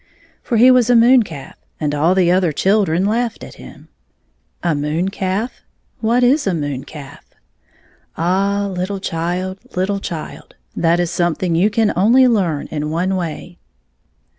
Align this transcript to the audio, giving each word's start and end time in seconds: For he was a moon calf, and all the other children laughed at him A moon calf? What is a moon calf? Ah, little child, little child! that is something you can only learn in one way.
For 0.41 0.57
he 0.57 0.71
was 0.71 0.89
a 0.89 0.95
moon 0.95 1.21
calf, 1.21 1.53
and 1.79 1.93
all 1.93 2.15
the 2.15 2.31
other 2.31 2.51
children 2.51 3.05
laughed 3.05 3.43
at 3.43 3.53
him 3.61 3.87
A 4.63 4.73
moon 4.73 5.09
calf? 5.09 5.61
What 5.99 6.23
is 6.23 6.47
a 6.47 6.55
moon 6.55 6.85
calf? 6.85 7.23
Ah, 8.17 8.65
little 8.67 8.99
child, 8.99 9.59
little 9.75 9.99
child! 9.99 10.55
that 10.75 10.99
is 10.99 11.11
something 11.11 11.53
you 11.53 11.69
can 11.69 11.93
only 11.95 12.27
learn 12.27 12.65
in 12.71 12.89
one 12.89 13.15
way. 13.15 13.59